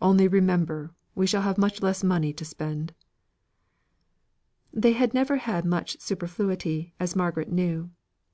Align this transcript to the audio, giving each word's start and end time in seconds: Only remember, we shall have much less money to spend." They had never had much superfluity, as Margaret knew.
Only 0.00 0.26
remember, 0.26 0.94
we 1.14 1.26
shall 1.26 1.42
have 1.42 1.58
much 1.58 1.82
less 1.82 2.02
money 2.02 2.32
to 2.32 2.46
spend." 2.46 2.94
They 4.72 4.94
had 4.94 5.12
never 5.12 5.36
had 5.36 5.66
much 5.66 6.00
superfluity, 6.00 6.94
as 6.98 7.14
Margaret 7.14 7.52
knew. 7.52 7.90